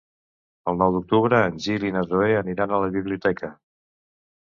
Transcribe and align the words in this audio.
El 0.71 0.79
nou 0.83 0.95
d'octubre 0.95 1.43
en 1.51 1.61
Gil 1.67 1.87
i 1.91 1.95
na 1.99 2.05
Zoè 2.09 2.33
aniran 2.41 2.75
a 2.79 2.83
la 2.87 2.93
biblioteca. 2.99 3.55